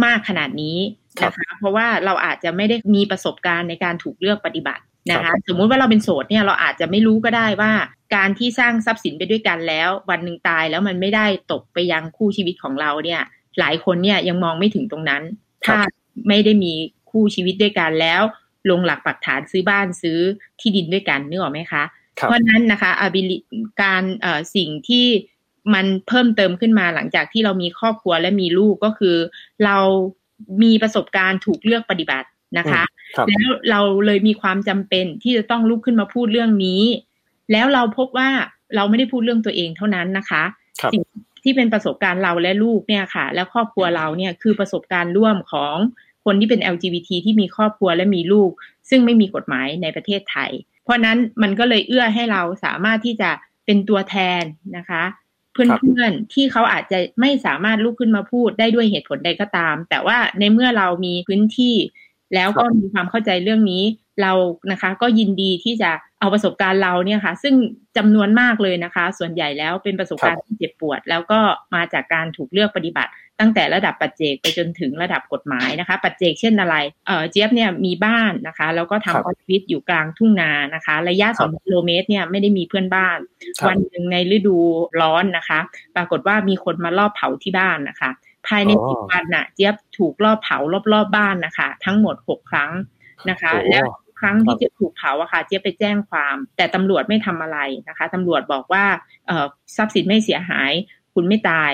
[0.05, 0.79] มากขนาดนี้
[1.25, 7.73] นะคะเพราะว่าเราอาจจะไม่ได้มีประสบการณ์ในการถูกเลือกปฏิบัติ นะคะสมมุติว่าเราเป็นโสดเนี่ยเราอาจจะไม่รู้ก็ได้ว่า
[8.15, 13.21] การที่สร้างทรัพย์สินไปด้วยกันแล้ว วันหนึ่งตายแล้วมันไม่ได้ตกไปยังคู่ชีวิตของเราเนี่ย
[13.59, 15.23] หลายคนเนี่ยยังมองไม่ถึงตรงนั้น
[15.65, 15.79] ถ้า
[16.29, 16.73] ไม่ได้มี
[17.11, 18.23] คู่ชีวิตด้วยกันแล้ว
[18.71, 20.19] ลงหลักปักฐานซื้อบ้านซื้อ
[20.61, 21.83] ที่ดินด้วยกันนึกออกไหมคะ
[22.15, 23.39] เพราะนั้นนะคะ ability
[23.83, 25.07] การเอ่อสิ่งที่
[25.75, 29.17] มันเพิ่มเติมขึ้นมาหลังจากที่เรามีครอบครัวและมีลูกก็คือ
[29.65, 29.79] เรา
[30.63, 32.83] มีประสบการณ์ถูกเลือกปฏิบัตินะคะ
[33.29, 36.83] แล้วเราเลยมีความจำเป็นที่จะต้องลุกขึ้นมาพูดเรื่องนี้
[37.53, 38.31] แล้วเราพบว่า
[38.77, 40.43] เราไม่ได้พูดเรื่องตัวเองเท่านั้นนะคะ
[40.93, 41.03] สิ่ง
[41.45, 45.77] ที่เป็นประสบการณ์เราและลูกเนี่ยค่ะ และครอบครัวเราเนี่ยคือประสบการณ์ร่วมของ
[46.25, 48.51] คนที่เป็น LGBT ที่มีครอบครัวและมีลูก
[48.91, 50.51] ซึ่งไม่มีกฎหมายในประเทศไทย
[50.85, 53.31] เพราะนั้นมันก็เลยเอื้อให้เราสามารถที่จะ
[53.65, 54.43] เป็นตัวแทน
[54.77, 55.05] นะคะ
[55.53, 61.75] เพื่อนๆที่เขาอาจจะไม่สามารถลุกขึ้นมาพูดได้ด้วยเหตุผลใดก็ตาม แต่ว่าในเมื่อเรามีพื้นที่
[62.35, 63.85] แล้วก็มีความเข้าใจเรื่องนี้
[64.23, 64.33] เรา
[64.73, 67.55] นะคะ ก็ยินดีที่จะเอาประสบการณ์เราเนี่ยค่ะ ซึ่ง
[67.97, 71.41] จำนวนมากเลยนะคะ ส่วนใหญ่แล้วเป็นประสบการณ์ที่เจ็บปวด แล้วก็
[71.75, 73.11] มาจากการถูกเลือกปฏิบัติ
[73.41, 83.19] ตั้งแต่ระดับปัจเจกไปจนถึงระดับกฎหมายนะคะ ปัจเจกเช่นอะไรเออเจี๊ยบเนี่ยมีบ้านนะคะ แล้วก็ทำออฟฟิศอยู่กลางทุ่งนานะคะ ระยะสองกิโลเมตรเนี่ยไม่ได้มีเพื่อนบ้าน
[83.69, 84.57] วันหนึ่งในฤดู
[85.01, 85.61] ร้อนนะคะ
[85.97, 88.11] ปรากฏว่ามีคนมารอบเผาที่บ้านนะคะ
[88.49, 92.71] ภายในสิบวันน่ะ เจี๊ยบถูกรอบเผารอบๆบบ้านนะคะ ทั้งหมดหกครั้ง
[93.31, 93.85] นะคะ แล้ว
[94.21, 98.85] ครั้งที่เจี๊ยบถูกเผาอะค่ะ เจี๊ยบไปแจ้งความ แต่ตำรวจไม่ทำอะไรนะคะตำรวจบอกว่า
[99.27, 100.73] เอ่อทรัพย์สินไม่เสียหาย
[101.15, 101.73] คุณไม่ตาย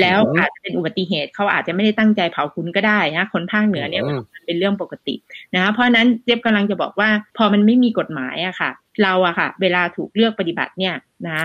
[0.00, 5.14] แล้วอาจจะเป็นอุบัติเหตุเขาอาจจะไม่ได้ตั้งใจเผาคุณก็ได้นะคนภาคเหนือเนี่ยมันเป็นเรื่องปกติ
[5.54, 8.70] นะคะเพราะนั้นเจี๊ยบกำลังจะบอกว่า พอมันไม่มีกฎหมายอะค่ะ
[9.02, 10.94] เราอะค่ะ เวลาถูกเลือกปฏิบัติเนี่ย
[11.26, 11.38] นะ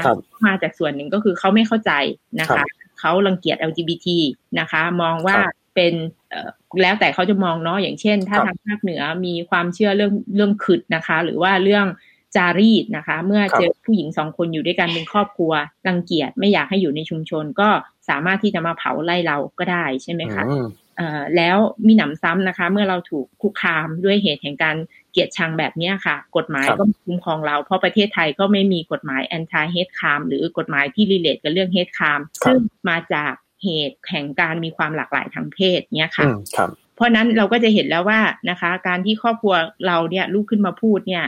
[0.46, 1.92] มาจากส่วนหนึ่งก็คือเขาไม่เข้าใจ
[2.40, 2.64] นะคะ
[3.02, 4.08] เขารังเกียจ LGBT
[4.60, 5.38] นะคะ มองว่า
[5.76, 5.94] เป็น
[6.82, 11.86] แล้วแต่เขาจะมองเนาะอย่างเช่น ถ้าทางภาคเหนือมีความเชื่อเรื่องเรื่องขึดนะคะ หรือว่าเรื่อง
[12.36, 15.52] จารีตนะคะ เมื่อเจอผู้หญิงสองคนอยู่ด้วยกันเป็นครอบครัว
[15.88, 17.70] รังเกียจไม่อยากให้อยู่ในชุมชน ก็
[18.10, 20.66] สามารถที่จะมาเผาไล่เราก็ได้ใช่ไหมคะอืม
[20.98, 24.76] เอ่อแล้วมีหนำซ้ำนะคะ เมื่อเราถูกคุกคามด้วยเหตุแห่งการ
[25.12, 38.20] เกลียดชังแบบเนี้ยค่ะ กฎหมายครับก็ไม่คุ้มครองเรา เพราะประเทศไทยก็ไม่มีกฎหมาย anti hate crime หรือกฎหมายที่รีเลทกับเรื่อง hate crime ซึ่งมาจากเหตุแห่งการมีความหลากหลายทางเพศเนี้ยค่ะอืมครับเพราะฉะนั้นเราก็จะเห็นแล้วว่า
[38.50, 39.56] นะคะ การที่ครอบครัว
[39.88, 41.26] เราเนี่ยลุกขึ้นมาพูดเนี่ย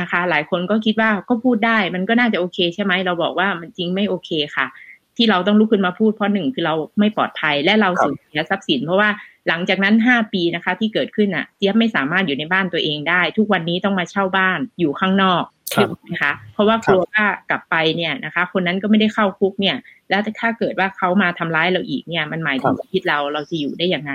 [0.00, 4.66] นะคะ หลายคนก็คิดว่าก็พูดได้ มันก็น่าจะโอเคใช่ไหมเราบอกว่ามันจริงไม่โอเคค่ะ
[5.16, 9.08] ที่เราต้องลุกขึ้นมาพูดเพราะหนึ่งคือเราไม่ปลอดภัยและเราครับสูญเสียทรัพย์สิน เพราะว่า
[9.48, 19.76] หลังจากนั้นห้าปีนะคะ ที่เกิดขึ้นอะเจี๊ยบไม่สามารถอยู่ในบ้านตัวเองได้ ทุกวันนี้ต้องมาเช่าบ้านอยู่ข้างนอกครับถูกไหมคะเพราะว่ากลัวว่ากลับไปเนี่ยนะคะ คนนั้นก็ไม่ได้เข้าคุกเนี่ย
[20.10, 24.12] แล้วถ้าเกิดว่าเขามาทำร้ายเราอีกเนี่ย มันหมายถึงชีวิตเราเราจะอยู่ได้ยังไง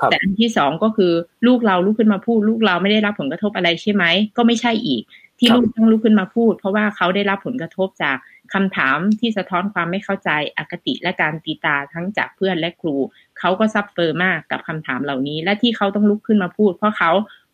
[0.00, 1.12] ครับแต่อันที่สองก็คือ
[1.46, 4.04] ลูกเราลุกขึ้นมาพูด ลูกเราไม่ได้รับผลกระทบอะไรใช่ไหม
[4.36, 5.02] ก็ไม่ใช่อีก
[5.38, 8.16] ที่ครับลูกต้องลุกขึ้นมาพูด เพราะว่าเขาได้รับผลกระทบจาก
[8.54, 12.96] คำถามที่สะท้อนความไม่เข้าใจอคติและการตีตาทั้งจากเพื่อนและครู
[13.38, 17.10] เขาก็ซับเฟอร์มากกับคำถามเหล่านี้ และที่เขาต้องลุกขึ้นมาพูด เพราะเขา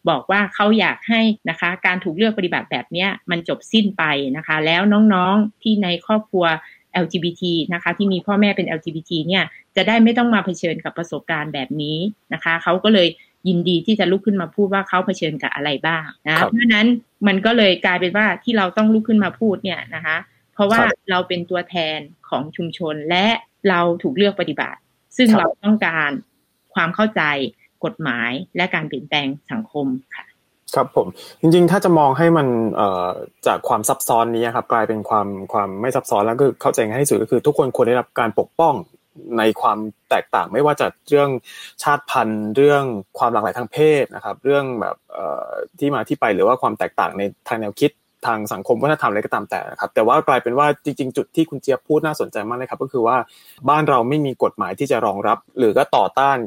[0.09, 4.05] บอกว่าเขาอยากให้นะคะ การถูกเลือกปฏิบัติแบบเนี้ยมันจบสิ้นไป
[4.37, 4.83] นะคะ แล้ว
[5.13, 6.45] น้องๆที่ในครอบครัว
[7.05, 7.43] LGBT
[7.75, 9.45] นะคะที่มีพ่อแม่เป็น LGBT เนี่ย
[9.77, 11.99] จะได้ไม่ต้องมาเผชิญกับประสบการณ์แบบนี้
[12.33, 13.09] นะคะ เขาก็เลย
[13.49, 16.87] ยินดีที่จะลุกขึ้นมาพูดว่าเขาเผชิญกับอะไรบ้างนะครัเพบราะฉะนั้น
[17.27, 20.17] มันก็เลยกลายเป็นว่าที่เราต้องลุกขึ้นมาพูดเนี่ยนะคะ
[20.57, 23.27] เพราะว่าครับเราเป็นตัวแทนของชุมชนและ
[23.69, 24.79] เราถูกเลือกปฏิบัติ
[25.17, 26.11] ซึ่งครับเราต้องการ
[26.75, 27.23] ความเข้าใจ
[27.85, 30.27] กฎหมายและการเปลี่ยนแปลงสังคมค่ะ
[30.75, 31.07] ครับผม
[31.41, 33.09] จริงๆ ถ้าจะมองให้มันเอ่อ
[33.47, 38.75] จากความซับซ้อนนี้ครับกลายเป็นความความไม่ซับซ้อนแล้วก็เข้าใจง่ายที่สุดก็คือ ทุกคนควรได้รับการปกป้อง
[39.39, 39.79] ในความ
[40.11, 41.31] แตกต่างไม่ว่าจะเรื่อง
[41.83, 42.85] ชาติพันธุ์ เรื่อง
[43.19, 47.91] ความหลากหลายทางเพศนะครับ เรื่องแบบเอ่อที่มาที่ไปหรือว่าความแตกต่างในทางแนวคิด
[48.27, 53.17] ทางสังคมวัฒนธรรมอะไรก็ตามแต่นะครับแต่ว่ากลายเป็นว่าจริง ๆ จุดที่คุณเจี๊ยบพูดน่าสนใจมากเลยครับ ก็คือว่า
[53.69, 56.39] บ้านเราไม่มีกฎหมายที่จะรองรับ หรือก็ต่อต้าน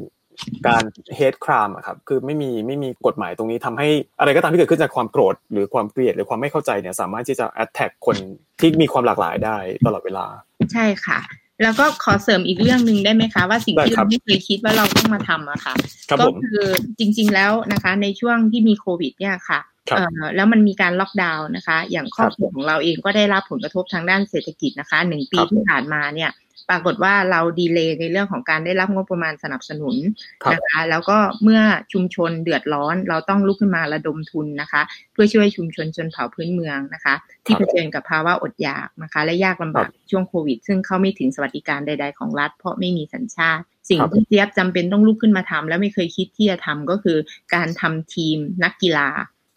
[0.68, 0.82] การ
[1.16, 3.88] เฮดครามอะครับคือไม่มีไม่มีกฎหมายตรงนี้ทำให้
[4.18, 8.16] อะไรก็ตามที่เกิดขึ้นจากความโกรธหรือความเกลียดหรือความไม่เข้าใจเนี่ยสามารถที่จะแอตแทกคน
[8.60, 10.26] ที่มีความหลากหลายได้ตลอดเวลา
[10.72, 11.18] ใช่ค่ะ
[11.62, 15.74] แล้วก็ขอเสริมอีกเรื่องหนึ่งได้ไหมคะ ว่าสิ่งที่ได้ครัเราบไม่เคยคิดว่าเราต้องมาทำอะค่ะ
[16.08, 16.66] ครับก็ผมคือ
[16.98, 26.30] จริง ๆ แล้วนะคะ ในช่วงที่มีโควิด เนี่ยค่ะครับเอ่อแล้วมันมีการล็อกดาวน์นะคะ อย่างครอบครัวของเราเองก็ได้รับผลกระทบทางด้านเศรษฐกิจนะคะหนึ่งปีครับที่ผ่านมาเนี่ย
[26.70, 29.96] ปรากฏว่าเราดีเลย์ในเรื่องของการได้รับงบประมาณสนับสนุน
[30.44, 31.60] ครับนะคะแล้วก็เมื่อ
[31.92, 47.18] ชุมชนเดือดร้อน เราต้องลุกขึ้นมาระดมทุนนะคะ เพื่อช่วยชุมชนชนเผ่าพื้นเมืองนะคะ ที่ครับเผชิญกับภาวะอดอยากนะคะ และยากลำบากช่วงโควิด ซึ่งเข้าไม่ถึงสวัสดิการใด ๆของรัฐ เพราะไม่มีสัญชาติสิ่งครับที่เจี๊ยบจำเป็นต้องลุกขึ้นมาทำและไม่เคยคิดที่จะทำก็คือ
[47.54, 49.08] การทำทีมนักกีฬา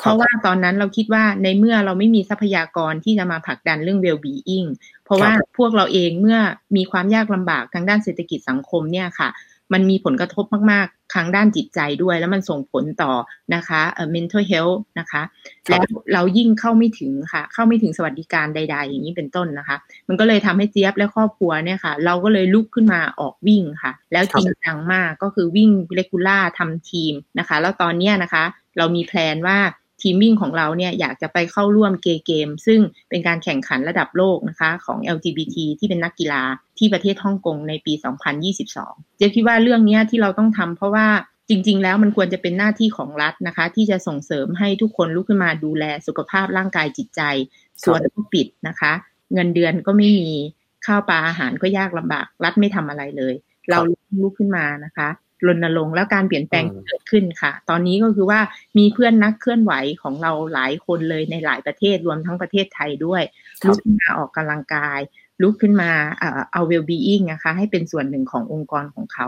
[0.03, 4.67] เพราะว่าตอนนั้นเราคิดว่าในเมื่อเราไม่มีทรัพยากรที่จะมาผลักดันเรื่อง well-being
[5.05, 6.37] เพราะว่าพวกเราเองเมื่อ
[6.75, 9.29] มีความยากลำบากทางด้านเศรษฐกิจสังคมเนี่ยค่ะ
[9.73, 13.11] มันมีผลกระทบมากๆทางด้านจิตใจด้วย แล้วมันส่งผลต่อ
[13.55, 15.21] นะคะเอ่อ mental health นะคะ
[15.67, 28.43] ครับแล้วเรายิ่งเข้าไม่ถึงค่ะ เข้าไม่ถึงสวัสดิการใด ๆ อย่างนี้เป็นต้นนะคะ มันก็เลยทำให้เจี๊ยบและครอบครัวเนี่ยค่ะ เราก็เลยลุกขึ้นมาออกวิ่งค่ะ แล้วจริงจังมากก็คือวิ่งเรกูล่าทำทีมนะคะ แล้วตอนเนี้ยนะคะ
[28.77, 29.57] เรามีแพลนว่า
[30.01, 32.79] ทีมวิ่งของเราเนี่ยอยากจะไปเข้าร่วมเกเกม ซึ่ง
[33.09, 36.43] เป็นการแข่งขันระดับโลกนะคะของ LGBT ที่เป็นนักกีฬา
[36.77, 37.93] ที่ประเทศฮ่องกงในปี
[38.55, 41.07] 2022 เจ๊คิดว่าเรื่องนี้ที่เราต้องทำเพราะว่า
[41.49, 47.21] จริง ๆ แล้วมันควรจะเป็นหน้าที่ของรัฐนะคะ ที่จะส่งเสริมให้ทุกคนลุกขึ้นมาดูแลสุขภาพร่างกายจิตใจ
[47.83, 48.91] ส่วนก็ปิดนะคะ
[49.33, 50.31] เงินเดือนก็ไม่มี
[50.85, 53.33] ข้าวปลาอาหารก็ยากลำบาก รัฐไม่ทำอะไรเลย
[53.69, 53.79] เรา
[54.23, 55.09] ลุกขึ้นมานะคะ
[55.47, 58.39] รณรงค์แล้วการเปลี่ยนแปลงอืมเกิดขึ้นค่ะ ตอนนี้ก็คือว่า
[58.77, 63.23] มีเพื่อนนักเคลื่อนไหวของเราหลายคนเลยในหลายประเทศรวมทั้งประเทศไทยด้วย
[63.63, 64.99] ครับลุกขึ้นมาออกกำลังกาย
[65.41, 69.27] ลุกขึ้นมาเอ่อเอา well-being นะคะ ให้เป็นส่วนหนึ่งขององค์กรของเขา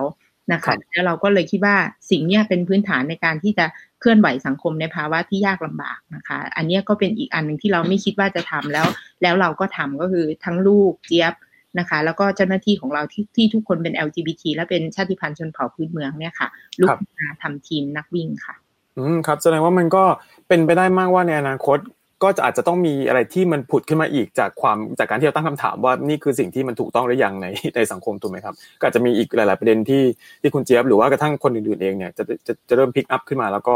[0.54, 1.75] นะครัคะบแล้วเราก็เลยคิดว่า
[2.10, 3.65] สิ่งเนี้ยเป็นพื้นฐานในการที่จะ
[3.99, 8.88] เคลื่อนไหวสังคมในภาวะที่ยากลำบากนะคะ อันเนี้ยก็เป็นอีกอันหนึ่งที่เราไม่คิดว่าจะทำแล้ว
[9.21, 11.34] แล้วเราก็ทำก็คือทั้งลูกเจี๊ยบ
[11.79, 16.47] นะคะ แล้วก็เจ้าหน้าที่ของเราที่ที่ทุกคนเป็น LGBT และเป็นชาติพันธุ์ชนเผ่าพื้นเมืองเนี่ยค่ะ
[16.81, 18.55] ลุกครับขึ้นมาทำทีมนักวิ่งค่ะ
[18.97, 20.03] อืมครับ แสดงว่ามันก็
[20.47, 21.79] เป็นไปได้มากว่าในอนาคต
[22.23, 30.03] ก็จะอาจจะต้องมีอะไรที่มันผุดขึ้นมาอีกจากความจากการที่เราตั้งคำถามว่านี่คือสิ่งที่มันถูกต้องหรือยังในในสังคมถูกไหมครับ ก็อาจจะมีอีกหลาย ๆ ประเด็นที่
[30.41, 33.75] ที่คุณเจี๊ยบหรือว่ากระทั่งคนอื่น ๆ เองเนี่ยจะจะจะเริ่ม pick up ขึ้นมา แล้วก็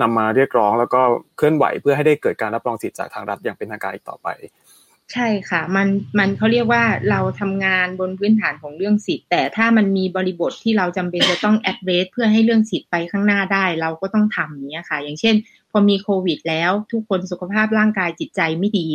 [0.00, 1.00] นำมาเรียกร้องแล้วก็
[1.36, 4.28] เคลื่อนไหวเพื่อให้ได้เกิดการรับรองสิทธิ์จากทางรัฐอย่างเป็นทางการอีกต่อไป
[5.12, 5.88] ใช่ค่ะ มัน
[6.18, 15.34] มันเขาเรียกว่าเราทำงานบนพื้นฐานของเรื่องสิทธิ์ แต่ถ้ามันมีบริบทที่เราจำเป็นจะต้อง address เพื่อให้เรื่องสิทธิ์ไปข้างหน้าได้ เราก็ต้องทำนี้ค่ะ อย่างเช่น
[15.70, 18.88] พอมีโควิด แล้วทุกคนสุขภาพร่างกายจิตใจไม่ดี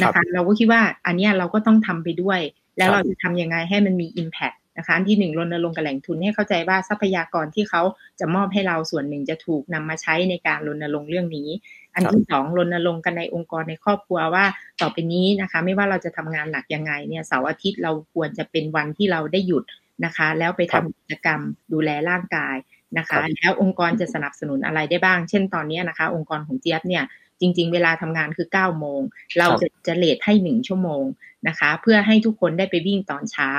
[0.00, 2.40] นะครับคะเราก็คิดว่าอันนี้เราก็ต้องทำไปด้วย
[2.78, 7.82] แล้วรเราจะทำยังไงให้มันมี impact นะคะอันที่หนึ่งรณรงค์กับแหล่งทุนให้เข้าใจว่าทรัพยากรที่เขา
[8.20, 11.48] จะมอบให้เราส่วนหนึ่งจะถูกนำมาใช้ในการรณรงค์เรื่องนี้
[11.94, 14.44] อันที่สองรณรงค์กันในองค์กรในครอบครัวว่า
[14.80, 19.64] ต่อไปนี้นะคะ ไม่ว่าเราจะทำงานหนักยังไงเนี่ยเสาร์อาทิตย์เราควรจะเป็นวันที่เราได้หยุด
[20.04, 21.40] นะคะ แล้วไปทำกิจกรรม
[21.72, 22.56] ดูแลร่างกาย
[22.98, 27.04] นะคะ แล้วองค์กรจะสนับสนุนอะไรได้บ้าง เช่นตอนนี้นะคะ องค์กรของเจี๊ยบเนี่ย
[27.40, 29.00] จริง ๆ เวลาทำงานคือ9โมง
[29.38, 31.04] เราจะจะเลทให้1ชั่วโมง
[31.48, 33.50] นะคะ เพื่อให้ทุกคนได้ไปวิ่งตอนเช้า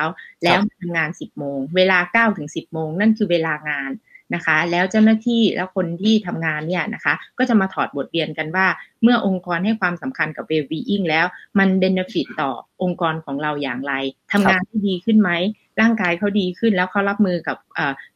[0.44, 3.92] แล้วทำงาน10โมง เวลา9ถึง10โมง นั่นคือเวลางาน
[4.36, 8.68] นะคะ แล้วเจ้าหน้าที่แล้วคนที่ทำงานเนี่ยนะคะ ก็จะมาถอดบทเรียนกันว่า
[9.04, 11.26] เมื่อองค์กรให้ความสำคัญกับ well-being แล้ว
[11.60, 12.52] มันเบนฟิตต่อ
[12.84, 13.94] องค์กรของเราอย่างไร
[14.32, 15.30] ทำงานที่ดีขึ้นไหม
[15.82, 17.58] ร่างกายเขาดีขึ้นแล้วเขารับมือกับ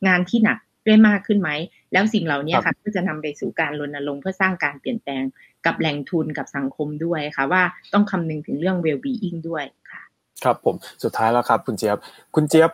[0.07, 1.49] งานที่หนักได้มากขึ้นไหม
[1.93, 5.23] แล้วสิ่งเหล่านี้ค่ะก็จะนำไปสู่การรณรงค์เพื่อสร้างการเปลี่ยนแปลง
[5.65, 10.01] กับแหล่งทุนกับสังคมด้วยค่ะ ว่าต้องคำนึงถึงเรื่อง well-being ด้วยค่ะ
[10.43, 11.97] ครับผมสุดท้ายแล้วครับ คุณเจี๊ยบ
[12.35, 12.71] คุณเจี๊ยบ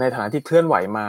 [0.00, 1.06] ในฐานะที่เคลื่อนไหวมา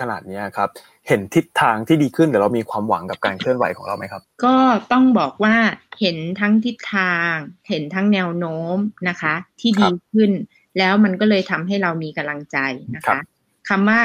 [0.00, 0.68] ขนาดนี้ครับ
[1.08, 4.56] เห็นทิศทางที่ดีขึ้นหรือเรามีความหวังกับการเคลื่อนไหวของเราไหมครับ ก็
[4.92, 5.56] ต้องบอกว่า
[6.00, 7.32] เห็นทั้งทิศทาง
[7.68, 8.76] เห็นทั้งแนวโน้ม
[9.08, 10.30] นะคะ ที่ดีขึ้น
[10.78, 12.58] แล้วมันก็เลยทำให้เรามีกำลังใจ
[12.96, 13.20] นะคะ
[13.68, 14.00] คำว่า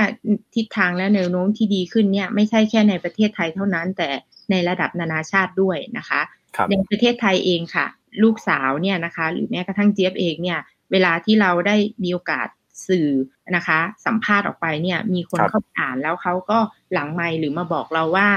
[0.56, 4.10] ทิศทางและแนวโน้มที่ดีขึ้นเนี่ยไม่ใช่แค่ในประเทศไทยเท่านั้น แต่
[4.52, 6.22] ในระดับนานาชาติด้วยนะคะ
[6.70, 7.86] ในประเทศไทยเองค่ะ
[8.24, 10.60] ลูกสาวเนี่ยนะคะ หรือแม้กระทั่งเจี๊ยบเองเนี่ย
[10.92, 12.48] เวลาที่เราได้มีโอกาส
[12.88, 13.10] สื่อ
[13.56, 16.60] นะคะ สัมภาษณ์ออกไปเนี่ย มีคนเข้าอ่านแล้วเขาก็
[16.94, 18.28] หลังไม่หรือมาบอกเราว่า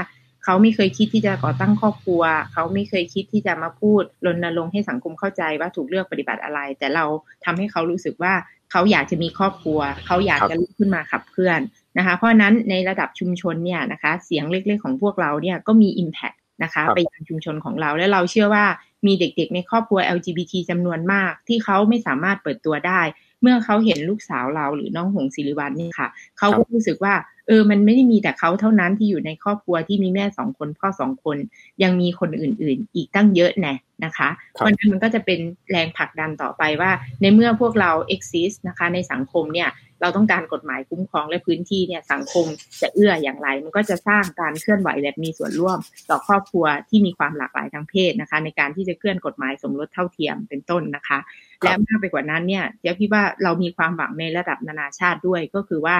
[0.43, 2.21] เขาไม่เคยคิดที่จะก่อตั้งครอบครัว
[2.53, 7.05] เขาไม่เคยคิดที่จะมาพูดรณรงค์ให้สังคมเข้าใจว่าถูกเลือกปฏิบัติอะไร แต่เรา
[7.45, 8.33] ทำให้เขารู้สึกว่า
[8.71, 11.59] เขาอยากจะมีครอบครัว เขาอยากจะลุกขึ้นมาขับเคลื่อน
[11.97, 18.65] นะคะ เพราะนั้นในระดับชุมชนเนี่ยนะคะเสียงเล็กๆของพวกเราเนี่ยก็มี Impact นะคะไปยังชุมชนของเรา และเราเชื่อว่า
[19.05, 23.01] มีเด็กๆในครอบครัว LGBT จำนวนมาก ที่เขาไม่สามารถเปิดตัวได้
[23.41, 27.13] เมื่อเขาเห็นลูกสาวเราหรือน้องหงศิริวัลนี่ค่ะ เขาก็รู้สึกว่า
[27.47, 31.37] เออ มันไม่ได้มีแต่เขาเท่านั้นที่อยู่ในครอบครัวที่มีแม่สองคนพ่อสองคน
[31.83, 33.73] ยังมีคนอื่น ๆ อีกตั้งเยอะแน่
[34.05, 35.39] นะคะเพราะนั้นมันก็จะเป็น
[35.71, 39.69] แรงผลักดันต่อไปว่า ในเมื่อพวกเรา exist นะคะ ในสังคมเนี่ย
[40.01, 42.45] เราต้องการกฎหมายคุ้มครองและพื้นที่เนี่ยสังคม
[42.81, 45.79] จะเอื้ออย่างไร มันก็จะสร้างการเคลื่อนไหวแบบมีส่วนร่วม
[46.09, 51.19] ต่อครอบครัวที่มีความหลากหลายทางเพศนะคะ ในการที่จะเคลื่อนกฎหมายสมรสเท่าเทียมเป็นต้นนะคะ
[51.63, 55.97] และมากไปกว่านั้นเนี่ยเดี๋ยวพี่ว่าเรามีความหวังในระดับนานาชาติด้วยก็คือว่า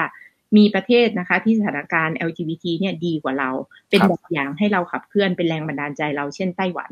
[0.57, 3.49] มีประเทศนะคะ ที่สถานการณ์ LGBT เนี่ยดีกว่าเรา
[3.89, 6.91] เป็นแบบอย่างให้เราขับเคลื่อนเป็นแรงบันดาลใจเราเช่นไต้หวัน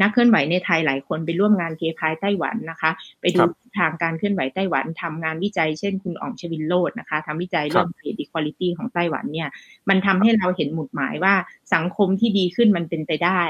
[0.00, 3.40] นักเคลื่อนไหวในไทยหลายคนไปร่วมงานเคพายไต้หวันนะคะ ไปดู
[3.78, 9.48] ทางการเคลื่อนไหวไต้หวันทำงานวิจัยเช่นคุณอ๋องชวินโลดนะคะทำวิจัยเรื่อง gender equality ของไต้หวันเนี่ย
[9.88, 11.34] มันทำให้เราเห็นหมุดหมายว่า
[11.74, 13.40] สังคมที่ดีขึ้นมันเป็นไปได้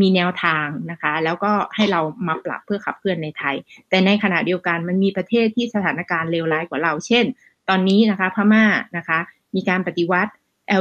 [0.00, 3.56] มีแนวทางนะคะ แล้วก็ให้เรามาปรับเพื่อขับเคลื่อนในไทย
[3.88, 7.24] แต่ในขณะเดียวกันมันมีประเทศที่สถานการณ์เลวร้ายกว่าเรา เช่น
[7.68, 8.64] ตอนนี้นะคะพม่า
[8.96, 9.18] นะคะ
[9.54, 10.32] มีการปฏิวัติ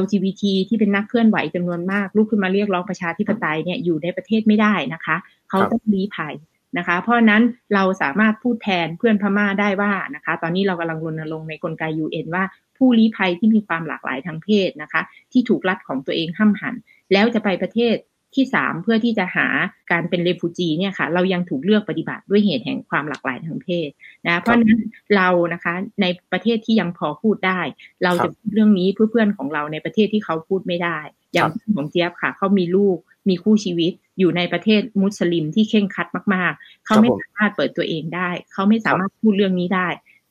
[0.01, 5.15] LGBT ที่เป็นนักเคลื่อนไหวจำนวนมากลุกขึ้นมาเรียกร้องประชาธิปไตยเนี่ยอยู่ในประเทศไม่ได้นะคะ
[5.49, 6.35] เขาต้องรีภัย
[6.77, 7.43] นะคะ เพราะนั้น
[7.73, 12.43] เราสามารถพูดแทนเพื่อนพม่าได้ว่านะคะ ตอนนี้เรากำลังรณรงค์ในกลไก UN ว่า
[12.77, 16.75] ผู้ลี้ภัยที่มีความหลากหลายทางเพศนะคะ ที่ถูกรัดของตัวเองห้ามหัน
[17.13, 17.95] แล้วจะไปประเทศ
[18.35, 19.47] ที่สามเพื่อที่จะหา
[19.91, 23.89] การเป็นเรฟูจีเนี่ยค่ะ เรายังถูกเลือกปฏิบัติด้วยเหตุแห่งความหลากหลายทางเพศ
[24.27, 24.79] นะเพราะนั้น
[25.15, 27.61] เรานะคะในประเทศที่ยังพอพูดได้
[28.03, 30.97] เราจะพูดเรื่องนี้เพื่อเพื่อนของเราในประเทศที่เขาพูดไม่ได้
[31.33, 32.97] อย่างของเจี๊ยบค่ะเขามีลูก
[33.29, 39.87] มีคู่ชีวิตอยู่ในประเทศมุสลิมที่เข่งคัดมาก ๆ เขาไม่สามารถเปิดตัวเองได้ เขาไม่สามารถพูดเรื่องนี้ได้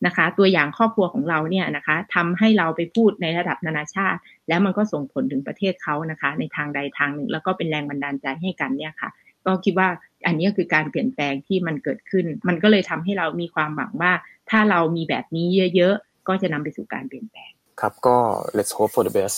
[0.07, 9.11] นะคะ ตัวอย่างครอบครัวของเราเนี่ยนะคะทำให้เราไปพูดในระดับนานาชาติ แล้วมันก็ส่งผลถึงประเทศเขานะคะ ในทางใดทางหนึ่ง แล้วก็เป็นแรงบันดาลใจให้กันเนี่ยค่ะ
[9.47, 9.88] ก็คิดว่า
[10.27, 14.12] อันนี้คือการเปลี่ยนแปลงที่มันเกิดขึ้น มันก็เลยทำให้เรามีความหวังว่า
[14.51, 18.17] ถ้าเรามีแบบนี้เยอะๆก็จะนำไปสู่การเปลี่ยนแปลง ครับก็
[18.57, 19.37] let's hope for the best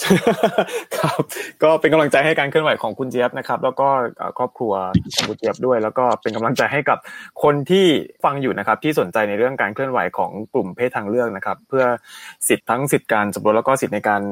[0.96, 1.22] ครับ
[1.62, 3.88] ก็เป็นกำลังใจให้การเคลื่อนไหวของคุณเจี๊ยบนะครับ แล้วก็
[4.38, 4.72] ครอบครัว
[5.14, 6.98] ของคุณเจี๊ยบด้วย แล้วก็เป็นกำลังใจให้กับ
[7.42, 7.86] คนที่
[8.24, 11.84] ฟังอยู่นะครับ ที่สนใจในเรื่องการเคลื่อนไหวของกลุ่มเพศทางเลือกนะครับ เพื่อ
[12.48, 14.22] สิทธิ์ทั้งสิทธิการสมรสแล้วก็สิทธิในการ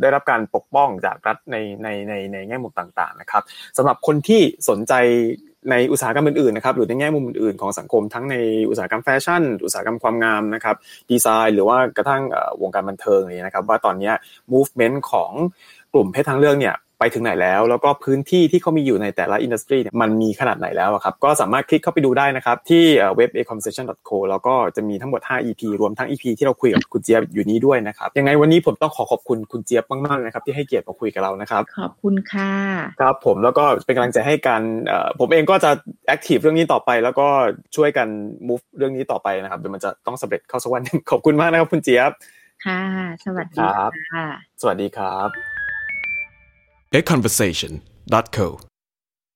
[0.00, 3.42] ได้รับการปกป้องจากรัฐในในในในแง่มุมต่าง ๆ นะครับ
[3.76, 4.94] สำหรับคนที่สนใจ
[5.70, 8.36] ในอุตสาหกรรมอื่นๆนะครับหรือในแง่มุมอื่นๆของสังคมทั้งใน
[8.70, 10.76] อุตสาหกรรมแฟชั่น อุตสาหกรรมความงามนะครับ
[11.10, 12.22] ดีไซน์ หรือว่ากระทั่ง
[12.62, 14.12] วงการบันเทิงนี่นะครับ ว่าตอนนี้
[14.52, 15.32] movement ของ
[15.92, 22.84] กลุ่มเพศทางเลือกเนี่ย ไปถึงไหนแล้ว แล้วก็พื้นที่ที่เขามีอยู่ในแต่ละ industry เนี่ยมันมีขนาดไหนแล้วอะครับก็สามารถคลิกเข้าไปดูได้นะครับที่
[23.16, 32.52] เว็บ a conversation co แล้วก็จะมีทั้งหมด 5 EP รวมทั้ง EP ที่เราคุยกับคุณเจี๊ยบอยู่นี้ด้วยนะครับยังไงวันนี้ผมต้องขอขอบคุณคุณเจี๊ยบมากๆนะครับที่ให้เกียรติมาคุยกับเรานะครับขอบคุณค่ะ
[33.00, 34.60] ครับผมแล้วก็เป็นกำลังใจให้กัน
[35.20, 35.70] ผมเองก็จะ
[36.06, 37.28] แอคทีฟเรื่องนี้ต่อไป แล้วก็
[37.76, 38.08] ช่วยกัน
[38.48, 42.10] move เรื่องนี้ต่อไปนะครับเดี๋ยวมันจะต้องสำเร็จเข้าสักวันหนึงขอบคุณมากนะครับคุณเจี๊ยบ
[42.66, 42.82] ค่ะ
[43.24, 44.26] สวัสดีครับค่ะ
[44.60, 45.51] สวัสดีครับ
[46.92, 48.71] aconversation.co